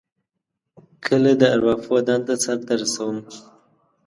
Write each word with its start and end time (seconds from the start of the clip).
کله 1.05 1.31
د 1.41 1.43
ارواپوه 1.55 1.99
دنده 2.07 2.35
سرته 2.45 2.73
رسوم. 2.81 3.17